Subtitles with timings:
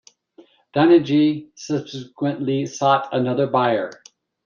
[0.73, 3.91] Dynegy subsequently sought another buyer.